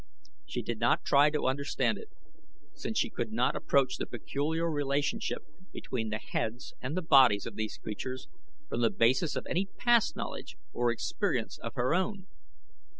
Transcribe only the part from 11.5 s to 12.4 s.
of her own.